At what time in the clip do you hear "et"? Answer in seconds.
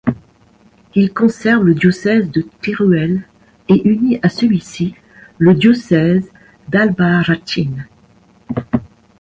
3.69-3.87